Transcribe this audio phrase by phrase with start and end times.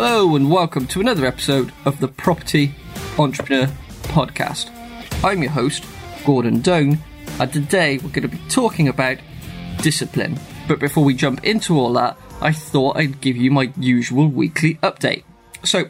[0.00, 2.72] Hello and welcome to another episode of the Property
[3.18, 3.66] Entrepreneur
[4.02, 4.70] Podcast.
[5.24, 5.84] I'm your host,
[6.24, 7.00] Gordon Doan,
[7.40, 9.18] and today we're going to be talking about
[9.82, 10.38] discipline.
[10.68, 14.74] But before we jump into all that, I thought I'd give you my usual weekly
[14.84, 15.24] update.
[15.64, 15.88] So,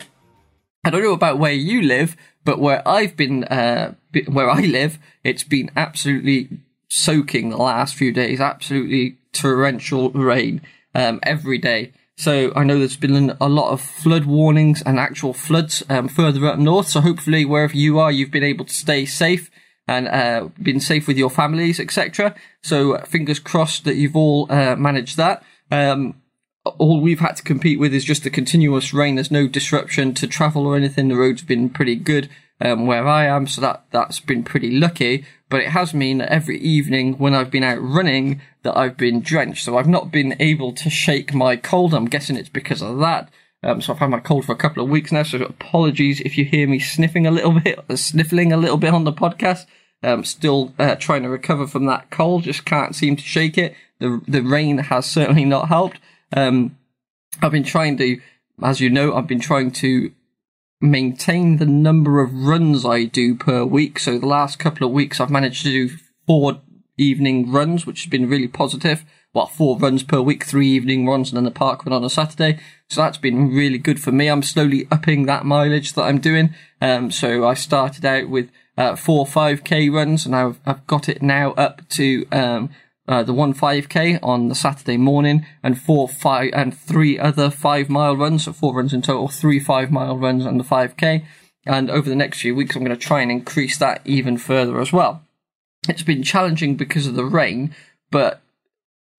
[0.84, 2.16] I don't know about where you live,
[2.46, 3.92] but where I've been, uh,
[4.26, 6.48] where I live, it's been absolutely
[6.88, 10.62] soaking the last few days, absolutely torrential rain
[10.94, 11.92] um, every day.
[12.18, 16.44] So I know there's been a lot of flood warnings and actual floods um, further
[16.46, 16.88] up north.
[16.88, 19.52] So hopefully wherever you are, you've been able to stay safe
[19.86, 22.34] and uh, been safe with your families, etc.
[22.60, 25.44] So fingers crossed that you've all uh, managed that.
[25.70, 26.20] Um,
[26.64, 29.14] all we've had to compete with is just the continuous rain.
[29.14, 31.06] There's no disruption to travel or anything.
[31.06, 32.28] The roads have been pretty good
[32.60, 35.24] um, where I am, so that that's been pretty lucky.
[35.48, 39.20] But it has mean that every evening when I've been out running, that I've been
[39.20, 39.64] drenched.
[39.64, 41.94] So I've not been able to shake my cold.
[41.94, 43.30] I'm guessing it's because of that.
[43.62, 45.22] Um, so I've had my cold for a couple of weeks now.
[45.22, 49.04] So apologies if you hear me sniffing a little bit, sniffling a little bit on
[49.04, 49.64] the podcast.
[50.02, 52.44] Um, still uh, trying to recover from that cold.
[52.44, 53.74] Just can't seem to shake it.
[54.00, 55.98] The the rain has certainly not helped.
[56.36, 56.76] Um,
[57.42, 58.20] I've been trying to,
[58.62, 60.12] as you know, I've been trying to
[60.80, 63.98] maintain the number of runs I do per week.
[63.98, 65.96] So the last couple of weeks I've managed to do
[66.28, 66.60] four
[66.98, 69.04] evening runs, which has been really positive.
[69.34, 72.10] Well, four runs per week, three evening runs, and then the park run on a
[72.10, 72.58] Saturday.
[72.88, 74.28] So that's been really good for me.
[74.28, 76.54] I'm slowly upping that mileage that I'm doing.
[76.80, 81.22] Um, so I started out with uh, four 5k runs, and I've, I've got it
[81.22, 82.70] now up to um,
[83.06, 87.88] uh, the one 5k on the Saturday morning, and four five and three other five
[87.88, 88.44] mile runs.
[88.44, 91.24] So four runs in total, three five mile runs and the 5k.
[91.66, 94.80] And over the next few weeks, I'm going to try and increase that even further
[94.80, 95.27] as well.
[95.88, 97.74] It's been challenging because of the rain,
[98.10, 98.40] but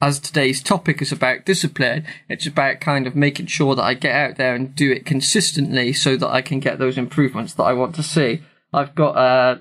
[0.02, 4.16] as today's topic is about discipline, it's about kind of making sure that I get
[4.16, 7.74] out there and do it consistently so that I can get those improvements that I
[7.74, 8.42] want to see.
[8.74, 9.60] I've got a,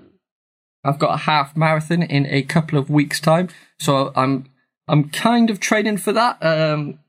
[0.84, 4.46] I've got a half marathon in a couple of weeks' time, so I'm
[4.86, 6.42] I'm kind of training for that.
[6.42, 7.00] Um,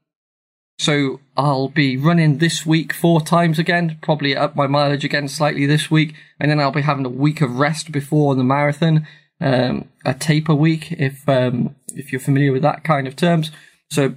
[0.79, 5.65] so I'll be running this week four times again, probably up my mileage again slightly
[5.65, 9.05] this week, and then I'll be having a week of rest before the marathon
[9.41, 13.51] um, a taper week, if um, if you're familiar with that kind of terms.
[13.91, 14.15] So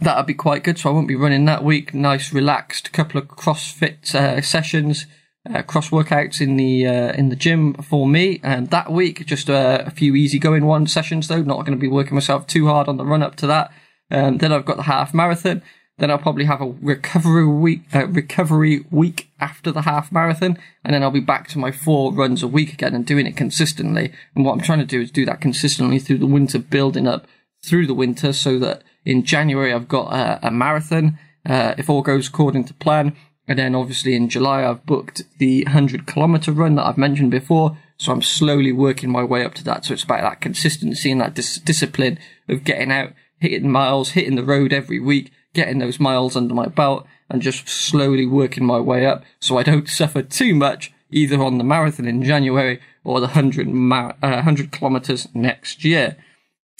[0.00, 0.78] that'll be quite good.
[0.78, 1.94] So I won't be running that week.
[1.94, 5.06] Nice, relaxed couple of CrossFit uh, sessions,
[5.52, 8.40] uh, cross workouts in the uh, in the gym for me.
[8.42, 11.42] And that week, just uh, a few easy going one sessions though.
[11.42, 13.72] Not going to be working myself too hard on the run up to that.
[14.10, 15.62] Um, then I've got the half marathon.
[15.98, 20.92] Then I'll probably have a recovery week, uh, recovery week after the half marathon, and
[20.92, 24.12] then I'll be back to my four runs a week again and doing it consistently.
[24.34, 27.28] And what I'm trying to do is do that consistently through the winter, building up
[27.64, 32.02] through the winter, so that in January I've got a, a marathon, uh, if all
[32.02, 33.14] goes according to plan.
[33.46, 37.76] And then obviously in July I've booked the 100 kilometer run that I've mentioned before.
[37.98, 39.84] So I'm slowly working my way up to that.
[39.84, 42.18] So it's about that consistency and that dis- discipline
[42.48, 46.66] of getting out, hitting miles, hitting the road every week, getting those miles under my
[46.66, 51.42] belt and just slowly working my way up so I don't suffer too much either
[51.42, 56.16] on the marathon in January or the 100, mar- uh, 100 kilometers next year.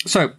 [0.07, 0.33] So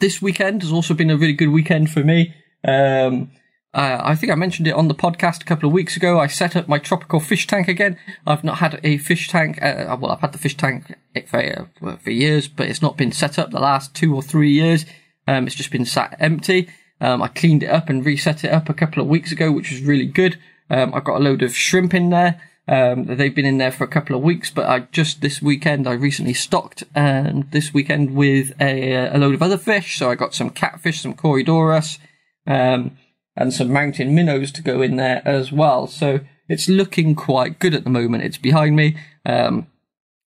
[0.00, 2.34] this weekend has also been a really good weekend for me.
[2.66, 3.30] Um,
[3.74, 6.20] uh, I think I mentioned it on the podcast a couple of weeks ago.
[6.20, 7.96] I set up my tropical fish tank again.
[8.26, 9.62] I've not had a fish tank.
[9.62, 10.94] Uh, well, I've had the fish tank
[11.26, 11.38] for
[11.82, 14.84] uh, for years, but it's not been set up the last two or three years.
[15.26, 16.68] Um, it's just been sat empty.
[17.02, 19.72] Um, I cleaned it up and reset it up a couple of weeks ago, which
[19.72, 20.38] was really good.
[20.70, 22.40] Um, I've got a load of shrimp in there.
[22.68, 25.88] Um, they've been in there for a couple of weeks, but I just this weekend
[25.88, 29.98] I recently stocked and this weekend with a, a load of other fish.
[29.98, 31.98] So I got some catfish, some corydoras,
[32.46, 32.96] um,
[33.36, 35.88] and some mountain minnows to go in there as well.
[35.88, 38.22] So it's looking quite good at the moment.
[38.22, 38.96] It's behind me.
[39.26, 39.66] Um,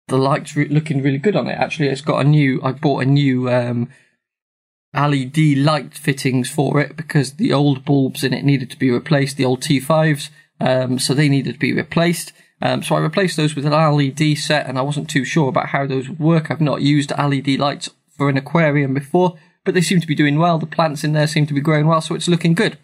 [0.09, 1.59] the light's re- looking really good on it.
[1.59, 2.63] Actually, it's got a new.
[2.63, 3.91] I bought a new um,
[4.95, 9.37] LED light fittings for it because the old bulbs in it needed to be replaced,
[9.37, 10.31] the old T5s,
[10.61, 12.33] um, so they needed to be replaced.
[12.61, 15.71] Um, so I replaced those with an LED set, and I wasn't too sure about
[15.71, 16.51] how those would work.
[16.51, 20.39] I've not used LED lights for an aquarium before, but they seem to be doing
[20.39, 20.59] well.
[20.59, 22.79] The plants in there seem to be growing well, so it's looking good.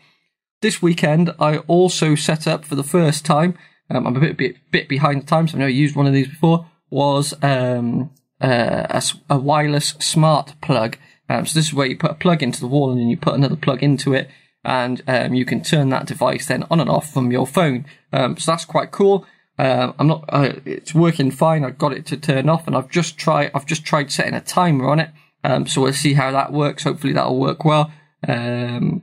[0.61, 3.57] This weekend, I also set up for the first time.
[3.91, 5.53] Um, I'm a bit, bit bit behind the times.
[5.53, 6.69] I've never used one of these before.
[6.91, 10.97] Was um, uh, a, a wireless smart plug.
[11.29, 13.17] Um, so this is where you put a plug into the wall and then you
[13.17, 14.31] put another plug into it,
[14.65, 17.87] and um, you can turn that device then on and off from your phone.
[18.13, 19.27] Um, so that's quite cool.
[19.59, 20.25] Uh, I'm not.
[20.29, 21.65] Uh, it's working fine.
[21.65, 23.51] I've got it to turn off, and I've just tried.
[23.55, 25.11] I've just tried setting a timer on it.
[25.43, 26.85] Um, so we'll see how that works.
[26.85, 27.93] Hopefully that'll work well.
[28.27, 29.03] Um,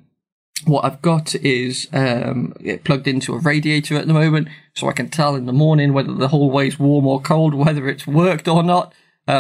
[0.66, 2.54] what I've got is um,
[2.86, 6.13] plugged into a radiator at the moment, so I can tell in the morning whether
[6.13, 8.94] the hallway's warm or cold, whether it's worked or not.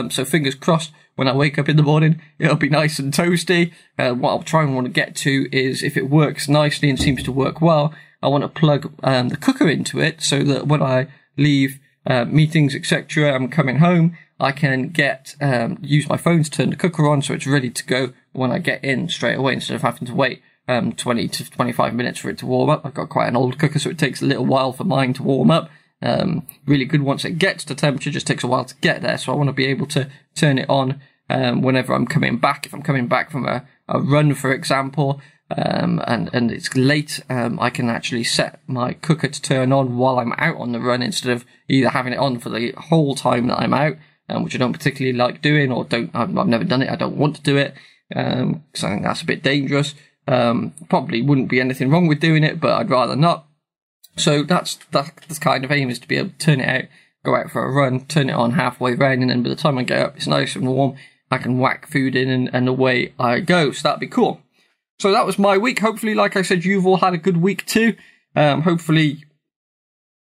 [0.09, 3.73] So fingers crossed, when I wake up in the morning, it'll be nice and toasty.
[3.97, 6.99] Uh, what I'll try and want to get to is if it works nicely and
[6.99, 10.67] seems to work well, I want to plug um, the cooker into it so that
[10.67, 11.07] when I
[11.37, 16.51] leave uh, meetings, etc., I'm coming home, I can get um, use my phone to
[16.51, 19.53] turn the cooker on so it's ready to go when I get in straight away
[19.53, 22.85] instead of having to wait um, 20 to 25 minutes for it to warm up.
[22.85, 25.23] I've got quite an old cooker, so it takes a little while for mine to
[25.23, 25.69] warm up.
[26.05, 29.17] Um, really good once it gets to temperature, just takes a while to get there.
[29.17, 32.65] So I want to be able to turn it on um, whenever I'm coming back.
[32.65, 35.19] If I'm coming back from a, a run, for example,
[35.55, 39.97] um, and and it's late, um, I can actually set my cooker to turn on
[39.97, 43.15] while I'm out on the run instead of either having it on for the whole
[43.15, 43.97] time that I'm out,
[44.29, 46.89] um, which I don't particularly like doing, or don't I've, I've never done it.
[46.89, 47.73] I don't want to do it
[48.09, 49.95] because um, I think that's a bit dangerous.
[50.27, 53.47] Probably wouldn't be anything wrong with doing it, but I'd rather not.
[54.15, 56.89] So that's that's kind of aim is to be able to turn it out,
[57.23, 59.77] go out for a run, turn it on halfway round, and then by the time
[59.77, 60.95] I get up, it's nice and warm.
[61.31, 63.71] I can whack food in, and, and away I go.
[63.71, 64.41] So that'd be cool.
[64.99, 65.79] So that was my week.
[65.79, 67.95] Hopefully, like I said, you've all had a good week too.
[68.35, 69.25] Um, hopefully,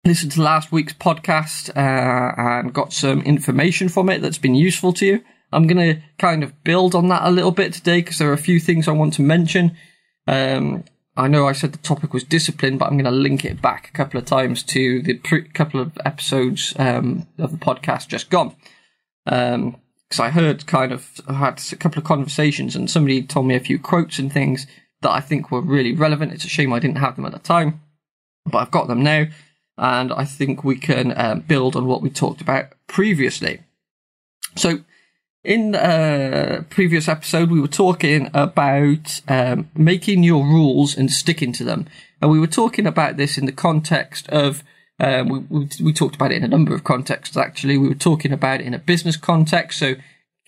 [0.04, 4.92] listened to last week's podcast uh, and got some information from it that's been useful
[4.94, 5.24] to you.
[5.52, 8.34] I'm going to kind of build on that a little bit today because there are
[8.34, 9.76] a few things I want to mention.
[10.26, 10.84] Um,
[11.16, 13.88] I know I said the topic was discipline, but I'm going to link it back
[13.88, 18.30] a couple of times to the pre- couple of episodes um, of the podcast just
[18.30, 18.56] gone.
[19.24, 19.76] Because um,
[20.18, 23.60] I heard kind of I had a couple of conversations, and somebody told me a
[23.60, 24.66] few quotes and things
[25.02, 26.32] that I think were really relevant.
[26.32, 27.80] It's a shame I didn't have them at the time,
[28.44, 29.26] but I've got them now,
[29.78, 33.60] and I think we can um, build on what we talked about previously.
[34.56, 34.80] So
[35.44, 41.64] in a previous episode, we were talking about um, making your rules and sticking to
[41.64, 41.86] them,
[42.20, 44.64] and we were talking about this in the context of.
[45.00, 47.36] Um, we, we, we talked about it in a number of contexts.
[47.36, 49.80] Actually, we were talking about it in a business context.
[49.80, 49.94] So,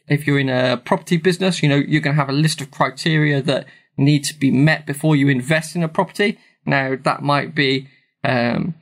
[0.08, 2.70] if you're in a property business, you know you're going to have a list of
[2.70, 3.66] criteria that
[3.96, 6.38] need to be met before you invest in a property.
[6.64, 7.88] Now, that might be
[8.22, 8.74] um,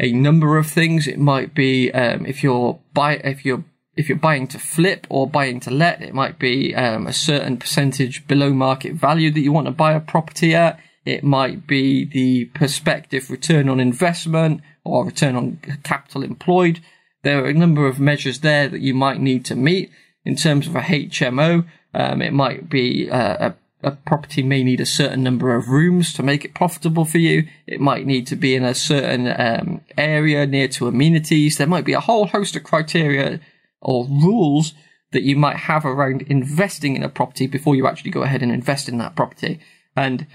[0.00, 1.06] a number of things.
[1.06, 3.64] It might be um, if you're buy if you're
[3.96, 7.56] if you're buying to flip or buying to let, it might be um, a certain
[7.56, 10.80] percentage below market value that you want to buy a property at.
[11.04, 16.80] It might be the prospective return on investment or return on capital employed.
[17.22, 19.90] There are a number of measures there that you might need to meet.
[20.24, 24.80] In terms of a HMO, um, it might be uh, a a property may need
[24.80, 27.48] a certain number of rooms to make it profitable for you.
[27.66, 31.58] It might need to be in a certain um, area near to amenities.
[31.58, 33.40] There might be a whole host of criteria
[33.82, 34.74] or rules
[35.12, 38.50] that you might have around investing in a property before you actually go ahead and
[38.50, 39.60] invest in that property.
[39.94, 40.26] And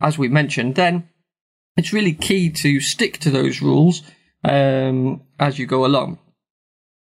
[0.00, 1.08] as we mentioned, then
[1.76, 4.02] it's really key to stick to those rules
[4.44, 6.18] um, as you go along.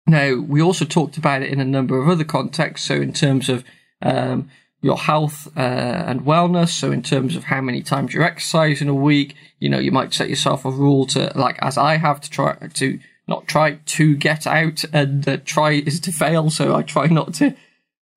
[0.07, 2.87] Now, we also talked about it in a number of other contexts.
[2.87, 3.65] So, in terms of
[4.03, 4.51] um,
[4.83, 8.89] your health uh, and wellness, so in terms of how many times you exercise in
[8.89, 12.21] a week, you know, you might set yourself a rule to, like as I have,
[12.21, 16.51] to try to not try to get out and uh, try is to fail.
[16.51, 17.55] So I try not to.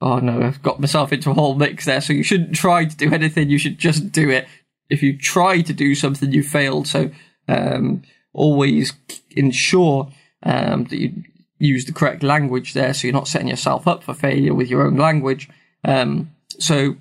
[0.01, 2.01] Oh no, I've got myself into a whole mix there.
[2.01, 3.49] So you shouldn't try to do anything.
[3.49, 4.47] You should just do it.
[4.90, 6.87] If you try to do something, you failed.
[6.87, 7.11] So
[7.47, 8.94] um, always
[9.31, 10.11] ensure
[10.44, 11.23] um, that you
[11.59, 14.85] use the correct language there, so you're not setting yourself up for failure with your
[14.85, 15.49] own language.
[15.83, 16.95] Um, so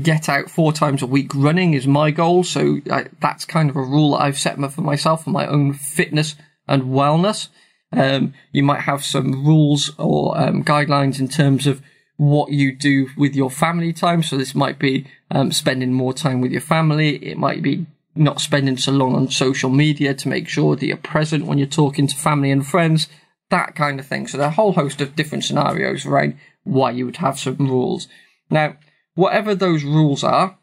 [0.00, 2.44] get out four times a week running is my goal.
[2.44, 5.72] So I, that's kind of a rule that I've set for myself for my own
[5.72, 6.36] fitness
[6.66, 7.48] and wellness.
[7.92, 11.82] Um, you might have some rules or um, guidelines in terms of
[12.16, 14.22] what you do with your family time.
[14.22, 17.16] So this might be um, spending more time with your family.
[17.24, 20.96] It might be not spending so long on social media to make sure that you're
[20.96, 23.08] present when you're talking to family and friends,
[23.50, 24.26] that kind of thing.
[24.26, 27.56] So there are a whole host of different scenarios around why you would have some
[27.56, 28.08] rules.
[28.50, 28.76] Now,
[29.14, 30.58] whatever those rules are,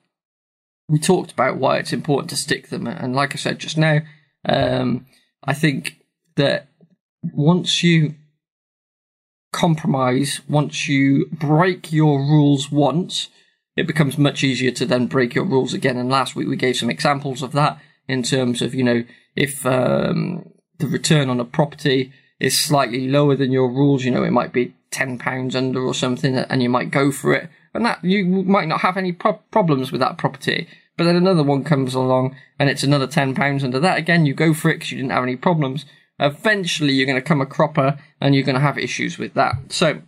[0.89, 2.87] we talked about why it's important to stick them.
[2.87, 3.99] And like I said just now,
[4.45, 5.05] um,
[5.45, 5.99] I think
[6.35, 6.67] that
[7.21, 8.15] once you
[9.51, 13.29] compromise, once you break your rules once,
[13.75, 15.97] it becomes much easier to then break your rules again.
[15.97, 19.03] And last week we gave some examples of that in terms of, you know,
[19.35, 24.23] if um, the return on a property is slightly lower than your rules, you know,
[24.23, 27.49] it might be £10 under or something, and you might go for it.
[27.73, 30.67] And that you might not have any pro- problems with that property.
[30.97, 33.97] But then another one comes along and it's another £10 under that.
[33.97, 35.85] Again, you go for it because you didn't have any problems.
[36.19, 39.55] Eventually, you're going to come a cropper and you're going to have issues with that.
[39.69, 40.01] So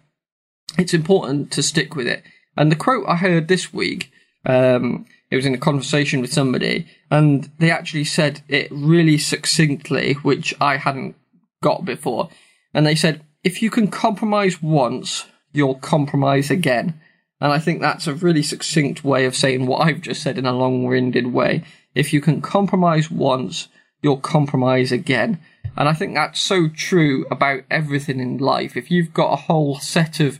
[0.77, 2.23] it's important to stick with it.
[2.55, 4.11] And the quote I heard this week,
[4.45, 10.13] um, it was in a conversation with somebody, and they actually said it really succinctly,
[10.21, 11.15] which I hadn't
[11.61, 12.29] got before.
[12.73, 16.99] And they said, if you can compromise once, you'll compromise again.
[17.41, 20.45] And I think that's a really succinct way of saying what I've just said in
[20.45, 21.63] a long winded way.
[21.93, 23.67] If you can compromise once,
[24.01, 25.39] you'll compromise again.
[25.77, 28.77] And I think that's so true about everything in life.
[28.77, 30.39] If you've got a whole set of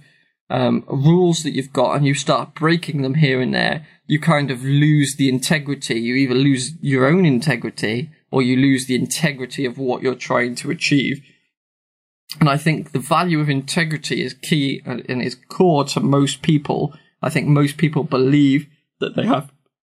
[0.50, 4.52] um, rules that you've got and you start breaking them here and there, you kind
[4.52, 5.96] of lose the integrity.
[5.96, 10.56] You either lose your own integrity or you lose the integrity of what you're trying
[10.56, 11.22] to achieve.
[12.40, 16.94] And I think the value of integrity is key and, is core to most people.
[17.22, 18.68] I think most people believe
[19.00, 19.52] that they have,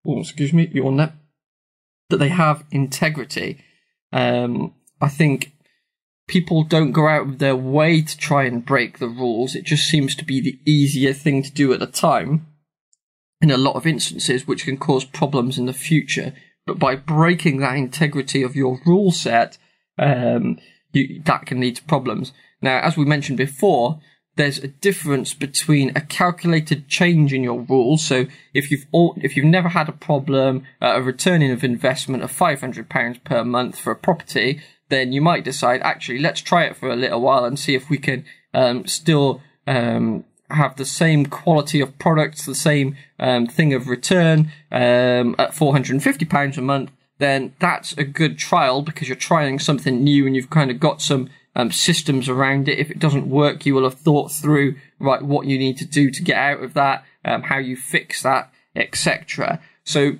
[0.06, 1.12] oh, excuse me, your net,
[2.10, 3.58] that they have integrity.
[4.12, 5.52] Um, I think
[6.28, 9.54] people don't go out of their way to try and break the rules.
[9.54, 12.46] It just seems to be the easier thing to do at the time
[13.40, 16.34] in a lot of instances, which can cause problems in the future.
[16.66, 19.58] But by breaking that integrity of your rule set,
[19.98, 20.58] um,
[20.92, 22.32] you, that can lead to problems.
[22.60, 24.00] Now, as we mentioned before,
[24.36, 28.06] there's a difference between a calculated change in your rules.
[28.06, 32.22] So if you've all, if you've never had a problem, uh, a returning of investment
[32.22, 36.76] of £500 per month for a property, then you might decide, actually, let's try it
[36.76, 41.26] for a little while and see if we can um, still um, have the same
[41.26, 47.54] quality of products, the same um, thing of return um, at £450 a month, then
[47.58, 51.28] that's a good trial because you're trying something new and you've kind of got some
[51.56, 52.78] um, systems around it.
[52.78, 56.10] If it doesn't work, you will have thought through right what you need to do
[56.10, 59.60] to get out of that, um, how you fix that, etc.
[59.84, 60.18] So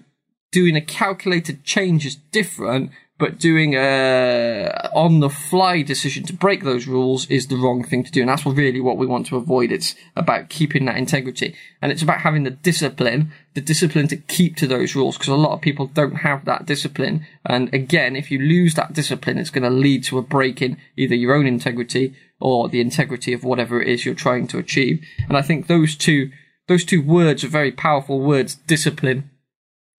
[0.50, 6.62] doing a calculated change is different but doing a on the fly decision to break
[6.62, 8.20] those rules is the wrong thing to do.
[8.20, 9.72] And that's really what we want to avoid.
[9.72, 14.56] It's about keeping that integrity and it's about having the discipline, the discipline to keep
[14.56, 17.26] to those rules because a lot of people don't have that discipline.
[17.44, 20.78] And again, if you lose that discipline, it's going to lead to a break in
[20.96, 25.04] either your own integrity or the integrity of whatever it is you're trying to achieve.
[25.28, 26.30] And I think those two,
[26.68, 29.30] those two words are very powerful words, discipline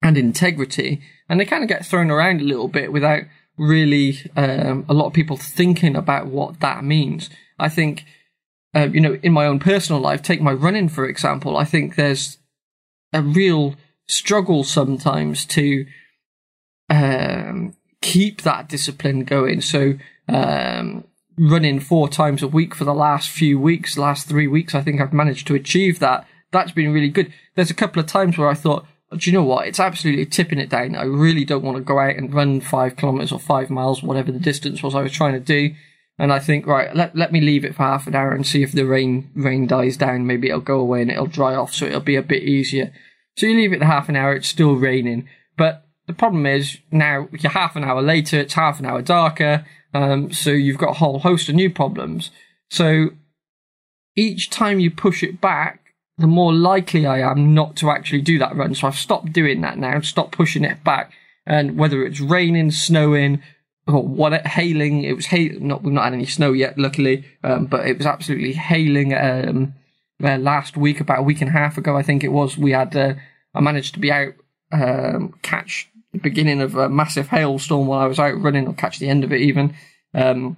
[0.02, 3.24] and integrity and they kind of get thrown around a little bit without
[3.58, 7.30] really um, a lot of people thinking about what that means.
[7.60, 8.06] I think,
[8.74, 11.58] uh, you know, in my own personal life, take my running for example.
[11.58, 12.38] I think there's
[13.14, 13.76] a real
[14.08, 15.86] struggle sometimes to
[16.90, 19.62] um, keep that discipline going.
[19.62, 19.96] So,
[20.28, 21.04] um,
[21.38, 25.00] running four times a week for the last few weeks, last three weeks, I think
[25.00, 26.28] I've managed to achieve that.
[26.52, 27.32] That's been really good.
[27.56, 28.86] There's a couple of times where I thought,
[29.18, 29.68] do you know what?
[29.68, 30.96] It's absolutely tipping it down.
[30.96, 34.32] I really don't want to go out and run five kilometers or five miles, whatever
[34.32, 35.74] the distance was I was trying to do.
[36.20, 38.62] And I think, right, let, let me leave it for half an hour and see
[38.62, 40.28] if the rain, rain dies down.
[40.28, 41.74] Maybe it'll go away and it'll dry off.
[41.74, 42.94] So it'll be a bit easier.
[43.38, 44.34] So you leave it half an hour.
[44.36, 45.28] It's still raining.
[45.58, 48.40] But the problem is now you're half an hour later.
[48.40, 49.66] It's half an hour darker.
[49.94, 52.32] Um, so you've got a whole host of new problems.
[52.70, 53.12] So
[54.16, 55.89] each time you push it back,
[56.20, 58.76] the more likely I am not to actually do that run.
[58.76, 61.14] So I've stopped doing that now, stopped pushing it back.
[61.46, 63.42] And whether it's raining, snowing,
[63.88, 65.60] or what hailing, it was hail.
[65.60, 69.14] Not we've not had any snow yet, luckily, um, but it was absolutely hailing.
[69.14, 69.74] Um,
[70.22, 72.58] uh, last week, about a week and a half ago, I think it was.
[72.58, 73.14] We had uh,
[73.56, 74.34] I managed to be out
[74.72, 79.00] um, catch the beginning of a massive hailstorm while I was out running, or catch
[79.00, 79.74] the end of it even,
[80.14, 80.58] um,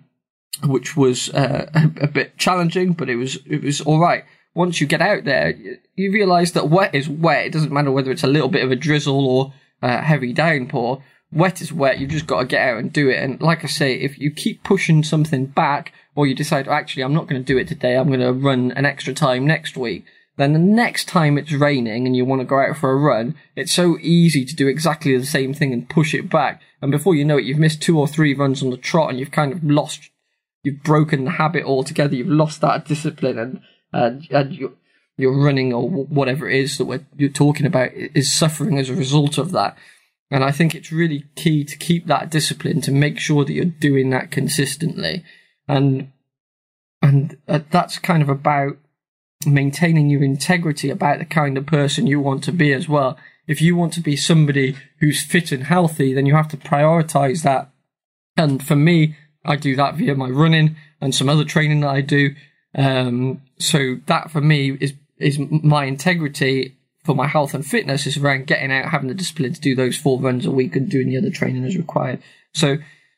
[0.66, 4.82] which was uh, a, a bit challenging, but it was it was all right once
[4.82, 5.56] you get out there,
[5.96, 7.46] you realize that wet is wet.
[7.46, 11.04] It doesn't matter whether it's a little bit of a drizzle or a heavy downpour.
[11.32, 12.00] Wet is wet.
[12.00, 13.24] You've just got to get out and do it.
[13.24, 17.04] And like I say, if you keep pushing something back, or you decide, oh, actually,
[17.04, 17.96] I'm not going to do it today.
[17.96, 20.06] I'm going to run an extra time next week.
[20.38, 23.36] Then the next time it's raining and you want to go out for a run,
[23.56, 26.62] it's so easy to do exactly the same thing and push it back.
[26.82, 29.20] And before you know it, you've missed two or three runs on the trot and
[29.20, 30.10] you've kind of lost,
[30.64, 32.16] you've broken the habit altogether.
[32.16, 33.62] You've lost that discipline and
[33.94, 34.72] and, and your,
[35.18, 38.96] your running or whatever it is that we're, you're talking about is suffering as a
[38.96, 39.78] result of that.
[40.30, 43.66] And I think it's really key to keep that discipline to make sure that you're
[43.66, 45.24] doing that consistently.
[45.68, 46.12] And,
[47.02, 48.78] and uh, that's kind of about
[49.46, 53.18] maintaining your integrity about the kind of person you want to be as well.
[53.48, 57.44] If you want to be somebody who's fit and healthy, then you have to prioritize
[57.44, 57.70] that.
[58.38, 62.02] And for me, I do that via my running and some other training that I
[62.02, 62.36] do.
[62.76, 68.18] Um, so that for me is is my integrity for my health and fitness is
[68.18, 71.10] around getting out, having the discipline to do those four runs a week, and doing
[71.10, 72.22] the other training as required.
[72.54, 72.78] So,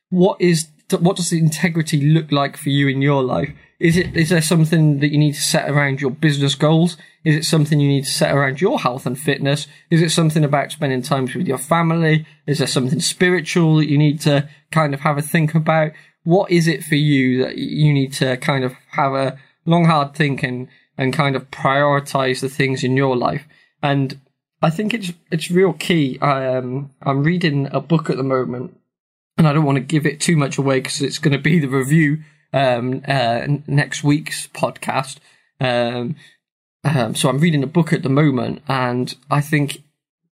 [0.09, 3.51] what is what does the integrity look like for you in your life?
[3.79, 6.97] Is it is there something that you need to set around your business goals?
[7.25, 9.67] Is it something you need to set around your health and fitness?
[9.89, 12.25] Is it something about spending time with your family?
[12.47, 15.91] Is there something spiritual that you need to kind of have a think about?
[16.23, 20.15] What is it for you that you need to kind of have a long hard
[20.15, 23.43] think and, and kind of prioritize the things in your life?
[23.81, 24.19] And
[24.61, 26.17] I think it's it's real key.
[26.19, 28.79] Um, I'm reading a book at the moment,
[29.37, 31.59] and I don't want to give it too much away because it's going to be
[31.59, 32.19] the review
[32.53, 35.17] um, uh, next week's podcast.
[35.59, 36.15] Um,
[36.85, 39.83] um, so I'm reading a book at the moment, and I think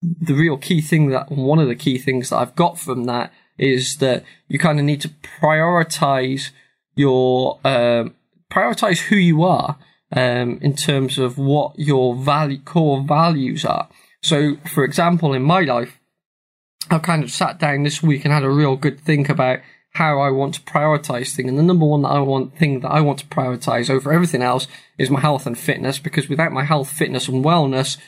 [0.00, 3.32] the real key thing that one of the key things that I've got from that
[3.61, 6.50] is that you kind of need to prioritize
[6.97, 8.14] your um,
[8.50, 9.76] prioritize who you are
[10.17, 13.88] um, in terms of what your value core values are.
[14.23, 16.00] So, for example, in my life,
[16.90, 19.61] I've kind of sat down this week and had a real good think about
[19.93, 21.50] how I want to prioritize things.
[21.50, 24.43] And the number one that I want thing that I want to prioritize over everything
[24.43, 24.67] else
[24.99, 27.99] is my health and fitness because without my health, fitness and wellness,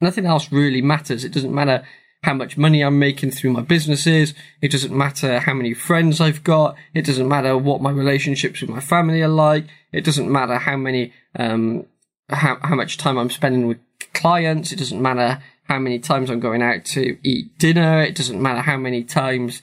[0.00, 1.24] nothing else really matters.
[1.24, 1.84] It doesn't matter
[2.22, 4.34] how much money I'm making through my businesses.
[4.60, 6.76] It doesn't matter how many friends I've got.
[6.94, 9.64] It doesn't matter what my relationships with my family are like.
[9.92, 11.86] It doesn't matter how many, um,
[12.28, 13.78] how, how much time I'm spending with
[14.14, 14.72] clients.
[14.72, 18.02] It doesn't matter how many times I'm going out to eat dinner.
[18.02, 19.62] It doesn't matter how many times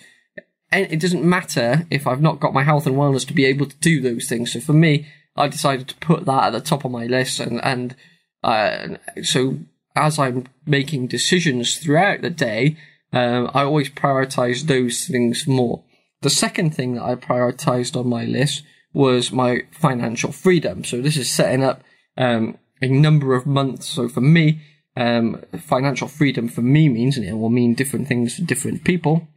[0.72, 3.66] and it doesn't matter if I've not got my health and wellness to be able
[3.66, 4.54] to do those things.
[4.54, 7.64] So for me, I decided to put that at the top of my list, and
[7.64, 7.96] and
[8.44, 9.58] uh, so
[9.96, 12.78] as I'm making decisions throughout the day,
[13.12, 15.84] um, I always prioritize those things more.
[16.22, 20.84] The second thing that I prioritized on my list was my financial freedom.
[20.84, 21.84] So this is setting up
[22.18, 23.88] um, a number of months.
[23.88, 24.62] So for me,
[24.96, 29.28] um, financial freedom for me means, and it will mean different things for different people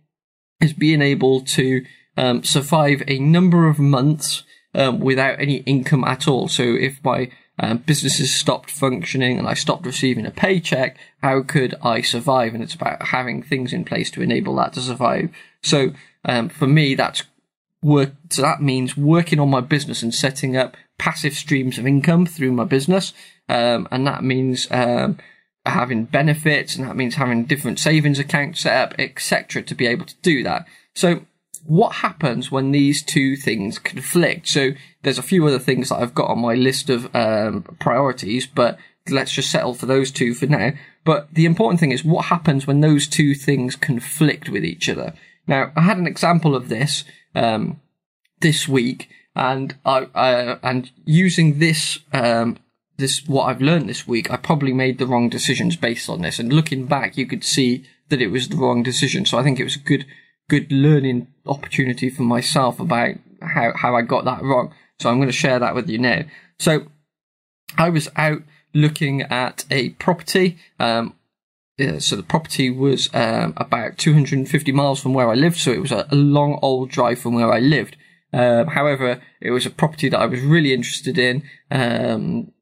[0.60, 1.84] is being able to
[2.16, 4.44] um, survive a number of months
[4.74, 6.48] um, without any income at all.
[6.48, 7.30] So if my
[7.62, 12.54] um, businesses stopped functioning and I stopped receiving a paycheck, how could I survive?
[12.54, 15.30] And it's about having things in place to enable that to survive.
[15.62, 15.92] So
[16.24, 17.22] um, for me, that's
[17.80, 18.12] work.
[18.30, 22.52] So that means working on my business and setting up passive streams of income through
[22.52, 23.12] my business,
[23.48, 25.18] um, and that means um,
[25.64, 29.62] having benefits and that means having different savings accounts set up, etc.
[29.62, 30.66] to be able to do that.
[30.94, 31.22] So
[31.64, 34.48] what happens when these two things conflict?
[34.48, 34.72] So
[35.02, 38.78] there's a few other things that I've got on my list of um, priorities, but
[39.08, 40.72] let's just settle for those two for now.
[41.04, 45.14] But the important thing is what happens when those two things conflict with each other.
[45.46, 47.80] Now, I had an example of this um,
[48.40, 52.58] this week, and I, I and using this um,
[52.96, 56.38] this what I've learned this week, I probably made the wrong decisions based on this.
[56.38, 59.24] And looking back, you could see that it was the wrong decision.
[59.26, 60.06] So I think it was a good
[60.48, 64.74] good learning opportunity for myself about how how I got that wrong.
[65.00, 66.22] So I'm going to share that with you now.
[66.58, 66.86] So
[67.76, 68.42] I was out
[68.74, 70.58] looking at a property.
[70.78, 71.14] Um,
[71.98, 75.90] so the property was um, about 250 miles from where I lived, so it was
[75.90, 77.96] a, a long old drive from where I lived.
[78.32, 81.42] Um, however, it was a property that I was really interested in.
[81.70, 82.52] Um,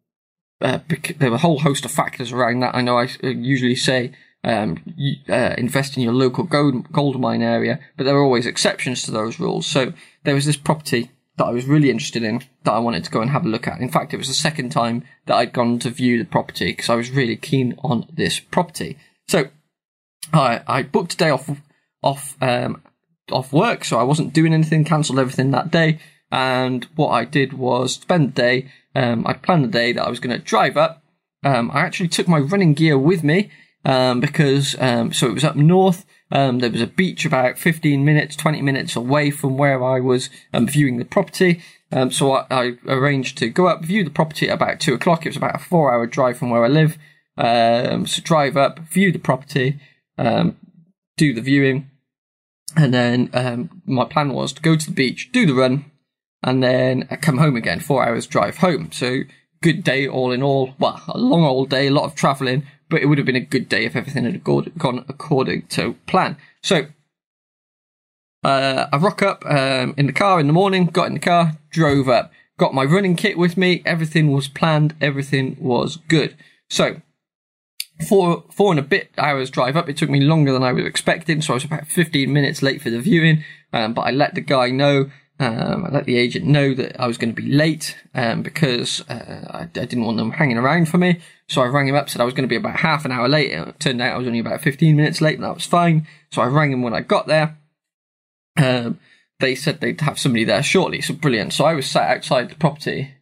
[0.61, 0.79] uh,
[1.19, 2.75] there were a whole host of factors around that.
[2.75, 4.13] I know I uh, usually say
[4.43, 4.83] um,
[5.29, 9.11] uh, invest in your local gold, gold mine area, but there are always exceptions to
[9.11, 9.67] those rules.
[9.67, 9.93] So
[10.25, 13.21] there was this property that I was really interested in that I wanted to go
[13.21, 13.81] and have a look at.
[13.81, 16.89] In fact, it was the second time that I'd gone to view the property because
[16.91, 18.99] I was really keen on this property.
[19.29, 19.49] So
[20.33, 21.49] I, I booked a day off
[22.03, 22.83] off um,
[23.31, 24.85] off work, so I wasn't doing anything.
[24.85, 25.99] Cancelled everything that day,
[26.31, 30.11] and what I did was spend the day um, I planned the day that I
[30.11, 31.03] was going to drive up.
[31.43, 33.51] Um, I actually took my running gear with me
[33.85, 36.05] um, because um, so it was up north.
[36.33, 40.31] Um, there was a beach about 15 minutes, 20 minutes away from where I was
[40.53, 41.61] um, viewing the property.
[42.11, 45.27] so I, I, arranged to go up, view the property at about two o'clock.
[45.27, 46.99] It was about a four-hour drive from where I live.
[47.37, 49.81] so drive up, view the property,
[50.17, 51.91] do the viewing,
[52.77, 55.91] and then my plan was to go to the beach, do the run,
[56.43, 58.91] and then I come home again, four hours drive home.
[58.93, 59.23] So
[59.63, 60.75] good day all in all.
[60.79, 63.41] Well, a long old day, a lot of travelling, but it would have been a
[63.41, 66.37] good day if everything had gone according to plan.
[66.63, 66.87] So
[68.43, 71.53] uh, I rock up um, in the car in the morning, got in the car,
[71.71, 73.83] drove up, got my running kit with me.
[73.87, 76.37] Everything was planned, everything was good.
[76.69, 77.01] So
[78.09, 79.89] four four and a bit hours drive up.
[79.89, 82.83] It took me longer than I was expecting, so I was about 15 minutes late
[82.83, 83.45] for the viewing.
[83.73, 87.07] Um, but I let the guy know um, I let the agent know that I
[87.07, 90.91] was going to be late um, because uh, I, I, didn't want them hanging around
[90.91, 91.19] for me.
[91.51, 93.29] So I rang him up, said I was going to be about half an hour
[93.29, 93.51] late.
[93.51, 96.07] It turned out I was only about 15 minutes late, that was fine.
[96.31, 97.59] So I rang him when I got there.
[98.57, 99.01] Um,
[99.41, 101.53] they said they'd have somebody there shortly, so brilliant.
[101.53, 103.15] So I was sat outside the property,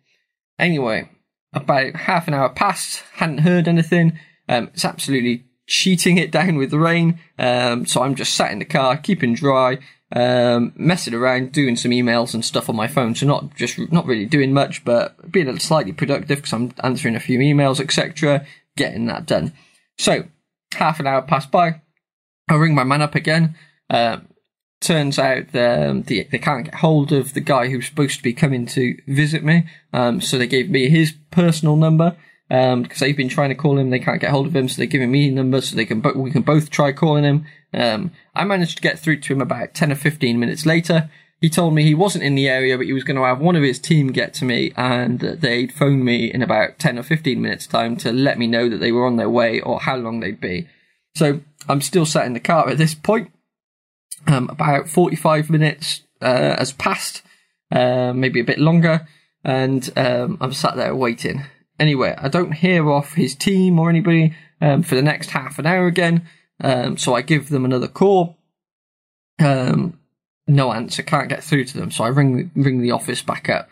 [0.58, 1.08] anyway,
[1.54, 4.18] about half an hour passed, hadn't heard anything.
[4.46, 7.18] Um, it's absolutely cheating it down with the rain.
[7.38, 9.78] Um, so I'm just sat in the car, keeping dry,
[10.12, 13.14] um, messing around, doing some emails and stuff on my phone.
[13.14, 17.20] So not just, not really doing much, but being slightly productive because I'm answering a
[17.20, 19.52] few emails, etc., getting that done.
[19.98, 20.24] So
[20.74, 21.80] half an hour passed by.
[22.48, 23.56] I ring my man up again.
[23.90, 24.18] Uh,
[24.80, 28.32] turns out um, the, they can't get hold of the guy who's supposed to be
[28.32, 29.66] coming to visit me.
[29.92, 32.16] Um, so they gave me his personal number
[32.48, 33.90] because um, they've been trying to call him.
[33.90, 36.00] They can't get hold of him, so they're giving me a number so they can
[36.00, 37.44] bo- we can both try calling him.
[37.74, 41.10] Um, I managed to get through to him about ten or fifteen minutes later.
[41.40, 43.54] He told me he wasn't in the area, but he was going to have one
[43.54, 47.42] of his team get to me, and they'd phone me in about ten or fifteen
[47.42, 50.20] minutes time to let me know that they were on their way or how long
[50.20, 50.66] they'd be.
[51.14, 53.30] So I'm still sat in the car at this point.
[54.26, 57.22] Um, about 45 minutes uh, has passed,
[57.70, 59.06] uh, maybe a bit longer,
[59.44, 61.44] and um, I'm sat there waiting.
[61.78, 65.66] Anyway, I don't hear off his team or anybody um, for the next half an
[65.66, 66.26] hour again,
[66.60, 68.36] um, so I give them another call.
[69.38, 69.98] Um,
[70.46, 73.68] no answer, can't get through to them, so I ring ring the office back up.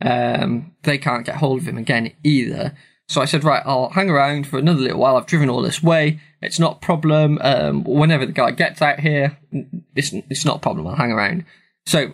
[0.00, 2.74] Um, they can't get hold of him again either.
[3.10, 5.16] So I said, right, I'll hang around for another little while.
[5.16, 6.20] I've driven all this way.
[6.40, 7.38] It's not a problem.
[7.42, 9.36] Um, whenever the guy gets out here,
[9.96, 10.86] it's, it's not a problem.
[10.86, 11.44] I'll hang around.
[11.86, 12.12] So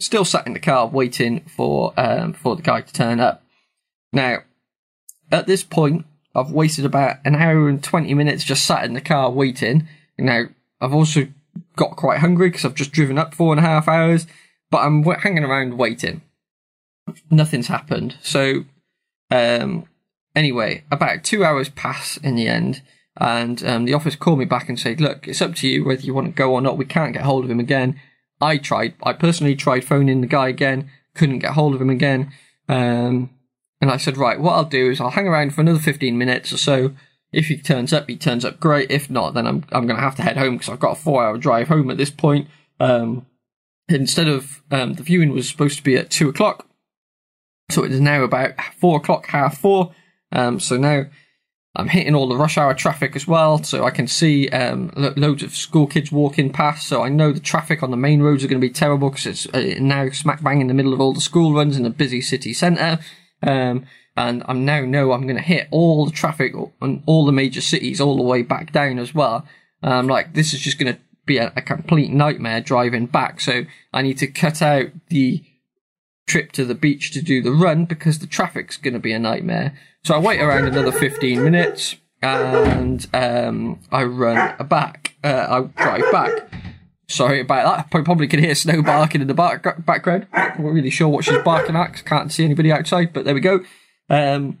[0.00, 3.44] still sat in the car waiting for, um, for the guy to turn up.
[4.10, 4.38] Now,
[5.30, 9.00] at this point, I've wasted about an hour and 20 minutes just sat in the
[9.00, 9.88] car waiting.
[10.18, 10.44] Now,
[10.80, 11.28] I've also
[11.76, 14.26] got quite hungry because I've just driven up four and a half hours,
[14.70, 16.22] but I'm hanging around waiting.
[17.30, 18.16] Nothing's happened.
[18.22, 18.64] So,
[19.30, 19.86] um,
[20.38, 22.80] Anyway, about two hours pass in the end,
[23.16, 26.02] and um, the office called me back and said, "Look, it's up to you whether
[26.02, 26.78] you want to go or not.
[26.78, 28.00] We can't get hold of him again."
[28.40, 28.94] I tried.
[29.02, 30.90] I personally tried phoning the guy again.
[31.14, 32.32] Couldn't get hold of him again.
[32.68, 33.30] Um,
[33.80, 36.52] and I said, right, what I'll do is I'll hang around for another 15 minutes
[36.52, 36.94] or so.
[37.32, 38.90] If he turns up, he turns up great.
[38.90, 41.00] If not, then I'm, I'm going to have to head home because I've got a
[41.00, 42.48] four hour drive home at this point.
[42.80, 43.26] Um,
[43.88, 46.66] instead of, um, the viewing was supposed to be at two o'clock.
[47.70, 49.94] So it is now about four o'clock, half four.
[50.32, 51.04] Um, so now
[51.76, 55.12] I'm hitting all the rush hour traffic as well, so I can see um, lo-
[55.16, 56.88] loads of school kids walking past.
[56.88, 59.26] So I know the traffic on the main roads are going to be terrible because
[59.26, 61.90] it's uh, now smack bang in the middle of all the school runs in a
[61.90, 62.98] busy city centre.
[63.42, 67.32] Um, and I now know I'm going to hit all the traffic on all the
[67.32, 69.46] major cities all the way back down as well.
[69.82, 73.40] I'm like, this is just going to be a, a complete nightmare driving back.
[73.40, 75.44] So I need to cut out the
[76.26, 79.18] trip to the beach to do the run because the traffic's going to be a
[79.18, 79.78] nightmare.
[80.02, 85.14] So I wait around another 15 minutes and um, I run back.
[85.22, 86.52] Uh, I drive back.
[87.08, 88.04] Sorry about that.
[88.04, 90.26] Probably can hear Snow barking in the back- background.
[90.32, 92.04] Not really sure what she's barking at.
[92.04, 93.60] Can't see anybody outside, but there we go.
[94.10, 94.58] Um,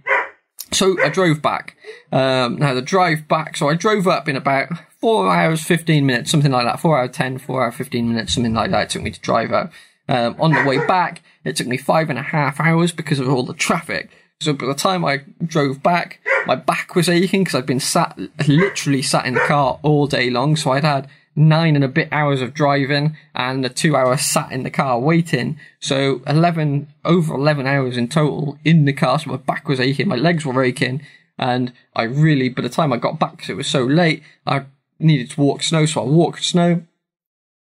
[0.72, 1.76] so I drove back.
[2.10, 4.68] Um, now the drive back, so I drove up in about
[5.00, 6.80] four hours, 15 minutes, something like that.
[6.80, 8.84] Four hour 10, four hour 15 minutes, something like that.
[8.84, 9.70] It took me to drive out.
[10.08, 13.28] Um, on the way back, it took me five and a half hours because of
[13.28, 14.10] all the traffic.
[14.40, 18.18] So by the time I drove back, my back was aching because I'd been sat,
[18.46, 20.56] literally sat in the car all day long.
[20.56, 21.08] So I'd had
[21.38, 24.98] nine and a bit hours of driving and a two hours sat in the car
[24.98, 25.58] waiting.
[25.80, 29.18] So 11, over 11 hours in total in the car.
[29.18, 31.02] So my back was aching, my legs were aching.
[31.38, 34.64] And I really, by the time I got back, because it was so late, I
[34.98, 35.86] needed to walk snow.
[35.86, 36.82] So I walked snow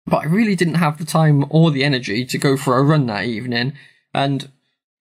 [0.07, 3.05] but I really didn't have the time or the energy to go for a run
[3.07, 3.73] that evening.
[4.13, 4.49] And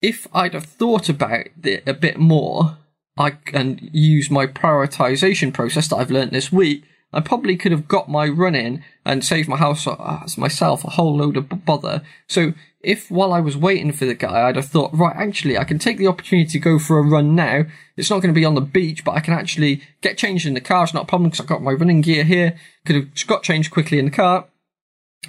[0.03, 2.77] if I'd have thought about it a bit more,
[3.17, 6.85] I and use my prioritization process that I've learned this week,
[7.17, 10.91] I probably could have got my run in and saved my house uh, myself a
[10.91, 12.03] whole load of bother.
[12.29, 15.65] So if while I was waiting for the guy, I'd have thought, right, actually, I
[15.65, 17.65] can take the opportunity to go for a run now.
[17.97, 20.53] It's not going to be on the beach, but I can actually get changed in
[20.53, 20.85] the car.
[20.85, 22.59] It's not a problem because I've got my running gear here.
[22.85, 24.47] Could have got changed quickly in the car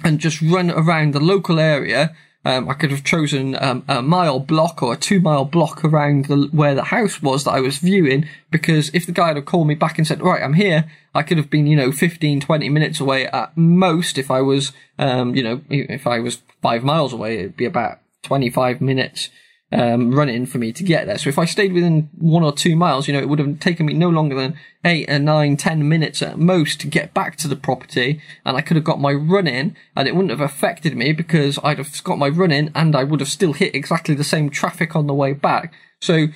[0.04, 2.14] and just run around the local area.
[2.44, 6.26] Um, I could have chosen um, a mile block or a two mile block around
[6.26, 9.66] the, where the house was that I was viewing because if the guy had called
[9.66, 12.68] me back and said, right, I'm here, I could have been, you know, 15, 20
[12.68, 14.18] minutes away at most.
[14.18, 17.98] If I was, um, you know, if I was five miles away, it'd be about
[18.22, 19.30] 25 minutes
[19.70, 21.18] um, running for me to get there.
[21.18, 23.86] So if I stayed within one or two miles, you know, it would have taken
[23.86, 27.48] me no longer than eight or nine, ten minutes at most to get back to
[27.48, 30.96] the property, and I could have got my run in, and it wouldn't have affected
[30.96, 34.14] me because I'd have got my run in, and I would have still hit exactly
[34.14, 35.74] the same traffic on the way back.
[36.00, 36.28] So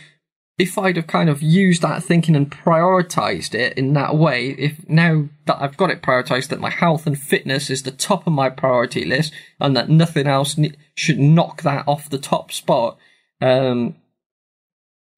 [0.58, 4.86] if I'd have kind of used that thinking and prioritized it in that way, if
[4.88, 8.34] now that I've got it prioritized that my health and fitness is the top of
[8.34, 10.56] my priority list and that nothing else
[10.94, 12.98] should knock that off the top spot,
[13.42, 13.96] um,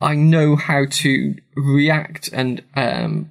[0.00, 3.30] I know how to react and um,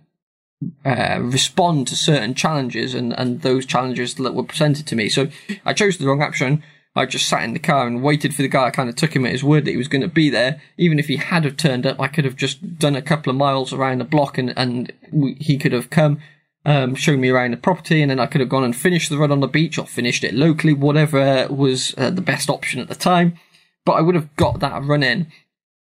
[0.85, 5.09] uh, respond to certain challenges and, and those challenges that were presented to me.
[5.09, 5.27] So
[5.65, 6.63] I chose the wrong option.
[6.95, 8.65] I just sat in the car and waited for the guy.
[8.65, 10.61] I kind of took him at his word that he was going to be there.
[10.77, 13.35] Even if he had have turned up, I could have just done a couple of
[13.35, 16.19] miles around the block and, and we, he could have come,
[16.65, 19.17] um, shown me around the property and then I could have gone and finished the
[19.17, 22.89] run on the beach or finished it locally, whatever was uh, the best option at
[22.89, 23.39] the time.
[23.85, 25.27] But I would have got that run in.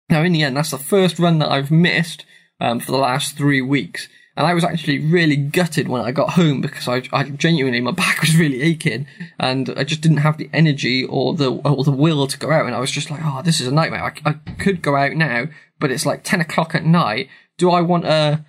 [0.10, 2.25] Now, in the end, that's the first run that I've missed
[2.60, 4.08] um, for the last three weeks.
[4.36, 7.91] And I was actually really gutted when I got home because I, I genuinely, my
[8.06, 9.06] back was really aching
[9.38, 12.65] and I just didn't have the energy or the, or the will to go out.
[12.65, 14.04] And I was just like, oh, this is a nightmare.
[14.04, 15.47] I, I could go out now,
[15.80, 17.28] but it's like 10 o'clock at night.
[17.58, 18.45] Do I want to,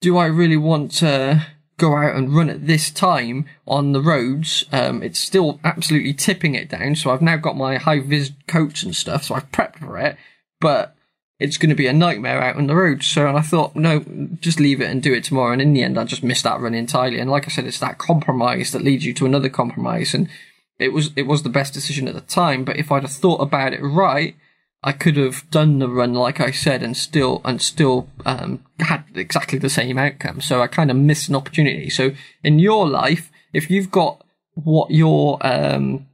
[0.00, 1.46] do I really want to
[1.82, 4.64] go out and run at this time on the roads?
[4.70, 6.94] Um, it's still absolutely tipping it down.
[6.94, 9.24] So I've now got my high vis coats and stuff.
[9.24, 10.16] So I've prepped for it,
[10.60, 10.94] but
[11.40, 13.02] it's going to be a nightmare out on the road.
[13.02, 14.04] So, and I thought, no,
[14.40, 15.52] just leave it and do it tomorrow.
[15.52, 17.18] And in the end, I just missed that run entirely.
[17.18, 20.14] And like I said, it's that compromise that leads you to another compromise.
[20.14, 20.28] And
[20.78, 22.64] it was, it was the best decision at the time.
[22.64, 24.36] But if I'd have thought about it right,
[24.84, 29.04] I could have done the run, like I said, and still, and still, um, had
[29.14, 30.40] exactly the same outcome.
[30.40, 31.88] So I kind of missed an opportunity.
[31.88, 36.08] So in your life, if you've got what your, um,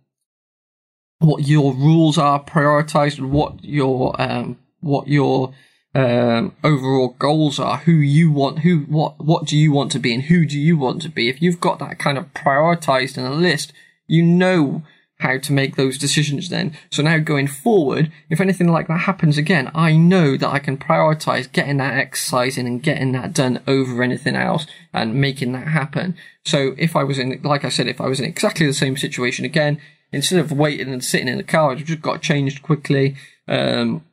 [1.19, 5.55] what your rules are prioritized what your, um, what your
[5.95, 10.15] um, overall goals are, who you want, who what what do you want to be,
[10.15, 11.29] and who do you want to be.
[11.29, 13.73] If you've got that kind of prioritized in a list,
[14.07, 14.83] you know
[15.21, 16.77] how to make those decisions then.
[16.91, 20.79] So now going forward, if anything like that happens again, I know that I can
[20.79, 25.69] prioritize getting that exercise in and getting that done over anything else and making that
[25.69, 26.17] happen.
[26.45, 28.97] So if I was in, like I said, if I was in exactly the same
[28.97, 29.81] situation again,
[30.13, 33.17] instead of waiting and sitting in the car, I'd just got changed quickly,
[33.49, 34.05] um,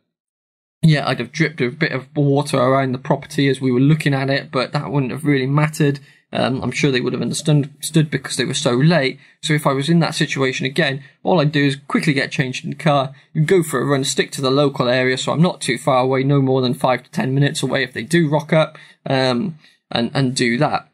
[0.82, 4.14] yeah, I'd have dripped a bit of water around the property as we were looking
[4.14, 6.00] at it, but that wouldn't have really mattered.
[6.34, 7.70] Um, I'm sure they would have understood
[8.10, 9.20] because they were so late.
[9.42, 12.66] So if I was in that situation again, all I'd do is quickly get changed
[12.66, 13.14] in the car,
[13.46, 16.24] go for a run, stick to the local area, so I'm not too far away,
[16.24, 19.58] no more than five to ten minutes away if they do rock up, um,
[19.92, 20.90] and and do that.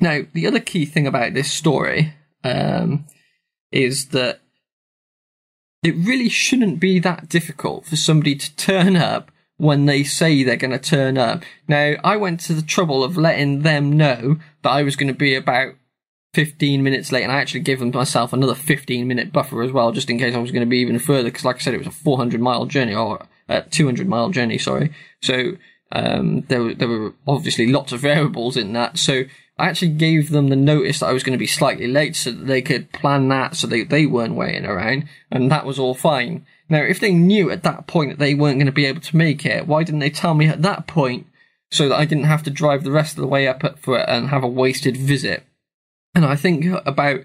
[0.00, 3.06] Now, the other key thing about this story um,
[3.70, 4.40] is that
[5.82, 10.56] it really shouldn't be that difficult for somebody to turn up when they say they're
[10.56, 11.42] going to turn up.
[11.68, 15.18] Now, I went to the trouble of letting them know that I was going to
[15.18, 15.74] be about
[16.34, 19.92] 15 minutes late, and I actually gave them myself another 15 minute buffer as well,
[19.92, 21.78] just in case I was going to be even further, because like I said, it
[21.78, 24.92] was a 400 mile journey, or a 200 mile journey, sorry.
[25.22, 25.52] So,
[25.92, 28.98] um, there, there were obviously lots of variables in that.
[28.98, 29.24] So
[29.58, 32.32] I actually gave them the notice that I was going to be slightly late so
[32.32, 35.94] that they could plan that so they, they weren't waiting around and that was all
[35.94, 36.44] fine.
[36.68, 39.16] Now, if they knew at that point that they weren't going to be able to
[39.16, 41.26] make it, why didn't they tell me at that point
[41.70, 44.08] so that I didn't have to drive the rest of the way up for it
[44.08, 45.44] and have a wasted visit?
[46.14, 47.24] And I think about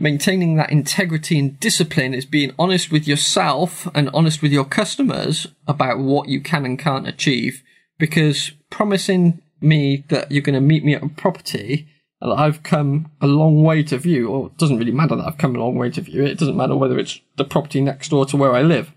[0.00, 5.46] maintaining that integrity and discipline is being honest with yourself and honest with your customers
[5.68, 7.62] about what you can and can't achieve
[7.98, 11.88] because promising me that you're going to meet me at a property
[12.32, 15.54] I've come a long way to view, or it doesn't really matter that I've come
[15.54, 16.38] a long way to view it.
[16.38, 18.92] Doesn't matter whether it's the property next door to where I live.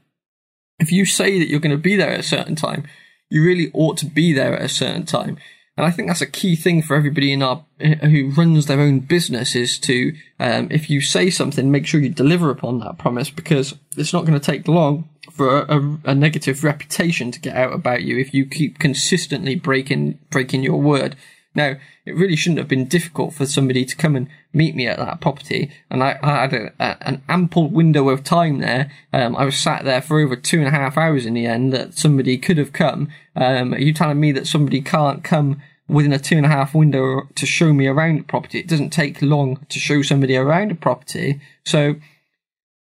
[0.79, 2.87] If you say that you're going to be there at a certain time,
[3.29, 5.37] you really ought to be there at a certain time.
[5.77, 8.99] And I think that's a key thing for everybody in our who runs their own
[8.99, 13.29] business is to, um, if you say something, make sure you deliver upon that promise
[13.29, 17.73] because it's not going to take long for a, a, negative reputation to get out
[17.73, 21.15] about you if you keep consistently breaking breaking your word.
[21.57, 24.99] Now, it really shouldn't have been difficult for somebody to come and meet me at
[24.99, 28.91] that property, and I, I had a, a, an ample window of time there.
[29.11, 31.73] Um, I was sat there for over two and a half hours in the end
[31.73, 33.09] that somebody could have come.
[33.35, 36.75] Um, are you telling me that somebody can't come within a two and a half
[36.75, 38.59] window to show me around the property?
[38.59, 41.95] It doesn't take long to show somebody around a property, so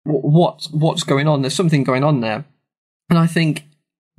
[0.04, 1.40] what what's going on.
[1.40, 2.44] There's something going on there,
[3.08, 3.64] and I think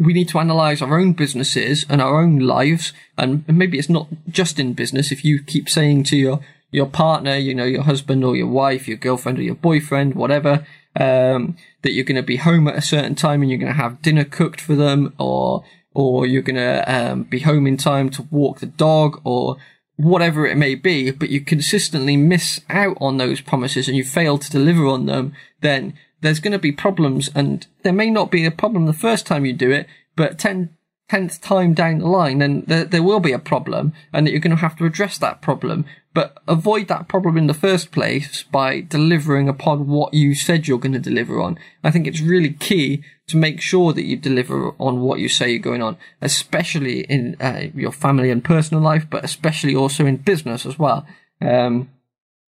[0.01, 2.91] we need to analyze our own businesses and our own lives.
[3.17, 5.11] And maybe it's not just in business.
[5.11, 6.39] If you keep saying to your
[6.71, 10.65] your partner, you know, your husband or your wife, your girlfriend or your boyfriend, whatever,
[10.95, 13.83] um, that you're going to be home at a certain time and you're going to
[13.83, 18.09] have dinner cooked for them, or or you're going to um, be home in time
[18.09, 19.57] to walk the dog, or
[19.97, 24.37] whatever it may be, but you consistently miss out on those promises and you fail
[24.37, 28.45] to deliver on them, then there's going to be problems and there may not be
[28.45, 30.75] a problem the first time you do it, but 10
[31.11, 34.39] tenth time down the line, then there, there will be a problem and that you're
[34.39, 35.83] going to have to address that problem.
[36.13, 40.79] But avoid that problem in the first place by delivering upon what you said you're
[40.79, 41.59] going to deliver on.
[41.83, 45.49] I think it's really key to make sure that you deliver on what you say
[45.49, 50.15] you're going on, especially in uh, your family and personal life, but especially also in
[50.15, 51.05] business as well.
[51.41, 51.89] Um,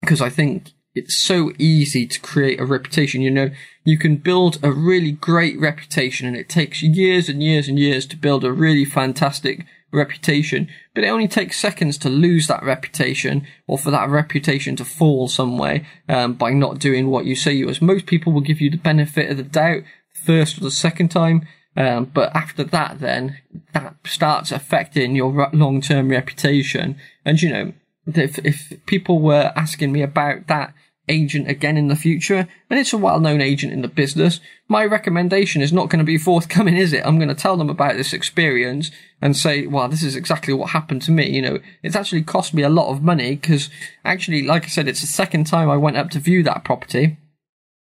[0.01, 3.21] because I think it's so easy to create a reputation.
[3.21, 3.51] You know,
[3.85, 8.07] you can build a really great reputation and it takes years and years and years
[8.07, 13.47] to build a really fantastic reputation, but it only takes seconds to lose that reputation
[13.67, 17.53] or for that reputation to fall some way um, by not doing what you say
[17.53, 17.81] you was.
[17.81, 21.47] Most people will give you the benefit of the doubt first or the second time,
[21.77, 23.39] um, but after that, then
[23.73, 26.97] that starts affecting your long-term reputation.
[27.25, 27.73] And you know,
[28.07, 30.75] if if people were asking me about that
[31.09, 35.61] agent again in the future, and it's a well-known agent in the business, my recommendation
[35.61, 37.05] is not going to be forthcoming, is it?
[37.05, 38.91] I'm going to tell them about this experience
[39.21, 41.29] and say, well, this is exactly what happened to me.
[41.29, 43.69] You know, it's actually cost me a lot of money because
[44.05, 47.19] actually, like I said, it's the second time I went up to view that property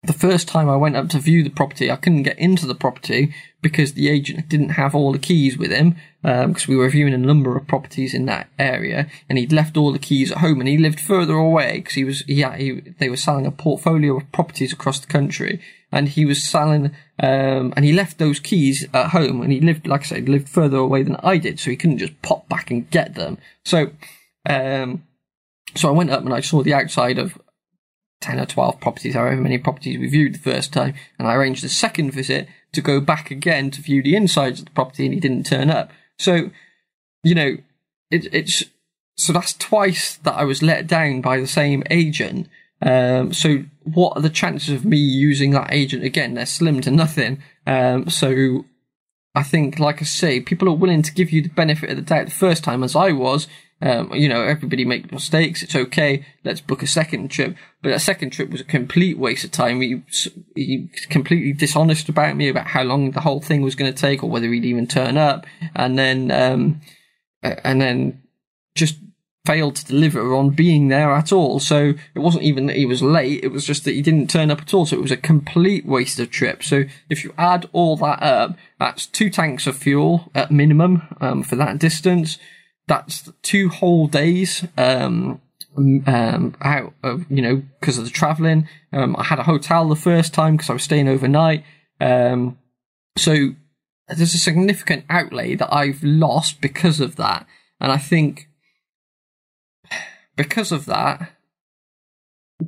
[0.03, 2.75] the first time I went up to view the property, I couldn't get into the
[2.75, 6.89] property because the agent didn't have all the keys with him, because um, we were
[6.89, 10.39] viewing a number of properties in that area, and he'd left all the keys at
[10.39, 13.51] home, and he lived further away because he was, yeah, he, they were selling a
[13.51, 16.87] portfolio of properties across the country, and he was selling,
[17.21, 20.49] um, and he left those keys at home, and he lived, like I said, lived
[20.49, 23.37] further away than I did, so he couldn't just pop back and get them.
[23.63, 23.91] So,
[24.49, 25.03] um,
[25.75, 27.37] so I went up and I saw the outside of
[28.23, 31.63] 10 or 12 properties, however many properties we viewed the first time, and I arranged
[31.63, 35.13] a second visit to go back again to view the insides of the property and
[35.13, 35.91] he didn't turn up.
[36.17, 36.49] So,
[37.21, 37.57] you know,
[38.09, 38.63] it, it's,
[39.17, 42.47] so that's twice that I was let down by the same agent.
[42.81, 46.33] Um, so what are the chances of me using that agent again?
[46.33, 47.43] They're slim to nothing.
[47.67, 48.65] Um, so
[49.35, 52.01] I think, like I say, people are willing to give you the benefit of the
[52.01, 53.47] doubt the first time, as I was,
[53.83, 55.61] um, you know, everybody makes mistakes.
[55.61, 56.25] It's okay.
[56.45, 57.57] Let's book a second trip.
[57.81, 59.81] But that second trip was a complete waste of time.
[59.81, 60.01] He,
[60.55, 64.23] he completely dishonest about me about how long the whole thing was going to take
[64.23, 65.45] or whether he'd even turn up.
[65.75, 66.79] And then, um,
[67.41, 68.21] and then
[68.73, 68.95] just
[69.45, 71.59] failed to deliver on being there at all.
[71.59, 73.43] So it wasn't even that he was late.
[73.43, 74.85] It was just that he didn't turn up at all.
[74.85, 76.63] So it was a complete waste of trip.
[76.63, 81.43] So if you add all that up, that's two tanks of fuel at minimum, um,
[81.43, 82.37] for that distance
[82.87, 85.41] that's two whole days um,
[85.77, 88.67] um, out of you know because of the traveling.
[88.91, 91.63] Um, I had a hotel the first time because I was staying overnight.
[91.99, 92.57] Um,
[93.17, 93.49] so
[94.07, 97.45] there's a significant outlay that I've lost because of that,
[97.79, 98.47] and I think
[100.35, 101.31] because of that,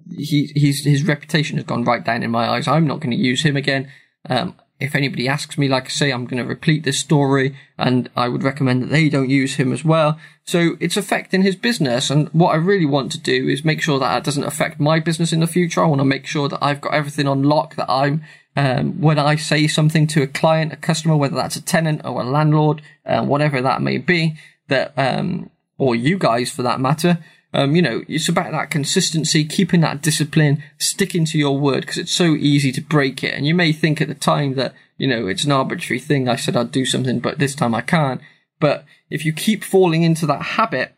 [0.09, 2.67] he he's his reputation has gone right down in my eyes.
[2.67, 3.91] I'm not going to use him again.
[4.29, 8.09] Um, if anybody asks me, like I say, I'm going to repeat this story and
[8.15, 10.19] I would recommend that they don't use him as well.
[10.43, 12.09] So it's affecting his business.
[12.09, 14.99] And what I really want to do is make sure that that doesn't affect my
[14.99, 15.83] business in the future.
[15.83, 18.23] I want to make sure that I've got everything on lock, that I'm,
[18.57, 22.21] um, when I say something to a client, a customer, whether that's a tenant or
[22.21, 24.35] a landlord, uh, whatever that may be,
[24.67, 27.19] that, um, or you guys for that matter,
[27.53, 31.97] um, you know, it's about that consistency, keeping that discipline, sticking to your word, because
[31.97, 33.33] it's so easy to break it.
[33.33, 36.27] And you may think at the time that, you know, it's an arbitrary thing.
[36.27, 38.21] I said I'd do something, but this time I can't.
[38.59, 40.93] But if you keep falling into that habit,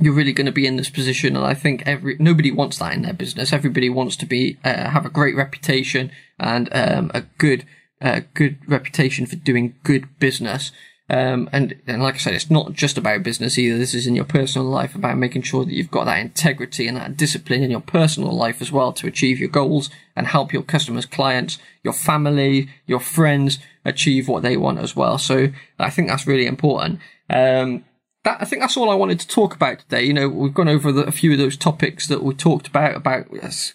[0.00, 1.34] you're really going to be in this position.
[1.34, 3.52] And I think every, nobody wants that in their business.
[3.52, 7.64] Everybody wants to be, uh, have a great reputation and, um, a good,
[8.00, 10.70] uh, good reputation for doing good business.
[11.10, 13.76] Um, and, and like I said, it's not just about business either.
[13.76, 16.96] This is in your personal life about making sure that you've got that integrity and
[16.96, 20.62] that discipline in your personal life as well to achieve your goals and help your
[20.62, 25.18] customers, clients, your family, your friends achieve what they want as well.
[25.18, 25.48] So
[25.80, 27.00] I think that's really important.
[27.28, 27.84] Um,
[28.24, 30.04] that, I think that's all I wanted to talk about today.
[30.04, 32.94] You know, we've gone over the, a few of those topics that we talked about,
[32.94, 33.28] about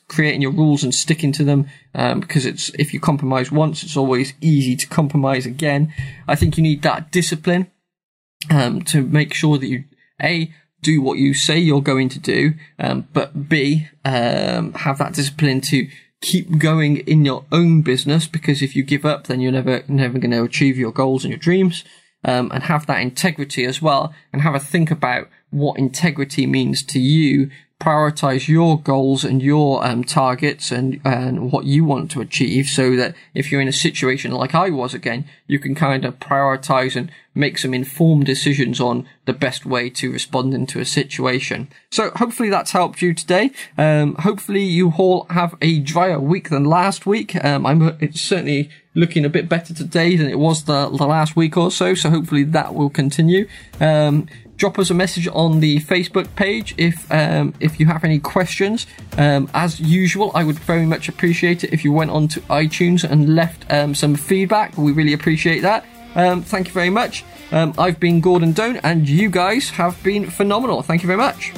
[0.07, 3.97] creating your rules and sticking to them, um, because it's, if you compromise once, it's
[3.97, 5.91] always easy to compromise again.
[6.27, 7.71] I think you need that discipline,
[8.51, 9.85] um, to make sure that you,
[10.21, 15.13] A, do what you say you're going to do, um, but B, um, have that
[15.13, 15.87] discipline to
[16.21, 20.19] keep going in your own business, because if you give up, then you're never, never
[20.19, 21.83] going to achieve your goals and your dreams
[22.25, 26.83] um, and have that integrity as well and have a think about what integrity means
[26.83, 27.49] to you
[27.79, 32.95] prioritize your goals and your um, targets and, and what you want to achieve so
[32.95, 36.95] that if you're in a situation like I was again, you can kind of prioritize
[36.95, 41.67] and make some informed decisions on the best way to respond into a situation.
[41.91, 43.51] So hopefully that's helped you today.
[43.77, 47.35] Um, hopefully you all have a drier week than last week.
[47.43, 51.35] Um, I'm it's certainly looking a bit better today than it was the, the last
[51.35, 51.93] week or so.
[51.93, 53.49] So hopefully that will continue.
[53.81, 54.27] Um,
[54.57, 58.87] drop us a message on the Facebook page if um, if you have any questions.
[59.17, 63.09] Um, as usual, I would very much appreciate it if you went on to iTunes
[63.09, 64.77] and left um, some feedback.
[64.77, 65.85] We really appreciate that.
[66.15, 67.25] Um, thank you very much.
[67.51, 70.81] Um, I've been Gordon Doan, and you guys have been phenomenal.
[70.81, 71.51] Thank you very much.